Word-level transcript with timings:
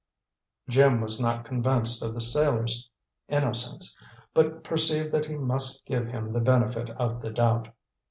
Jim 0.67 0.99
was 0.99 1.19
not 1.21 1.45
convinced 1.45 2.01
of 2.01 2.15
the 2.15 2.21
sailor's 2.21 2.89
innocence, 3.29 3.95
but 4.33 4.63
perceived 4.63 5.11
that 5.11 5.27
he 5.27 5.35
must 5.35 5.85
give 5.85 6.07
him 6.07 6.33
the 6.33 6.41
benefit 6.41 6.89
of 6.89 7.21
the 7.21 7.29
doubt. 7.29 7.67